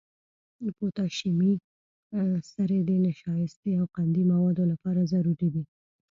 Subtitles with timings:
[0.77, 1.53] پوتاشیمي
[2.51, 5.63] سرې د نشایستې او قندي موادو لپاره ضروري دي.